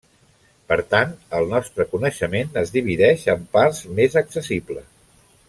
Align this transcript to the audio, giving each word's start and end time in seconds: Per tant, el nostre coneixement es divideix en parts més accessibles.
Per 0.71 0.77
tant, 0.93 1.11
el 1.39 1.45
nostre 1.51 1.85
coneixement 1.91 2.57
es 2.63 2.73
divideix 2.79 3.27
en 3.35 3.45
parts 3.59 3.83
més 4.01 4.19
accessibles. 4.25 4.91